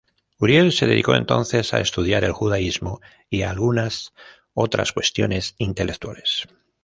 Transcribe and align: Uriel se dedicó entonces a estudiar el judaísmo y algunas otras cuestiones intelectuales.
Uriel 0.39 0.71
se 0.71 0.87
dedicó 0.87 1.13
entonces 1.13 1.75
a 1.75 1.79
estudiar 1.79 2.23
el 2.23 2.31
judaísmo 2.31 3.01
y 3.29 3.43
algunas 3.43 4.15
otras 4.55 4.93
cuestiones 4.93 5.53
intelectuales. 5.59 6.47